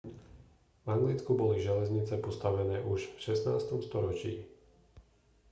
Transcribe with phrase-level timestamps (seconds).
[0.81, 3.69] v anglicku boli železnice postavené už v 16.
[3.87, 4.33] storočí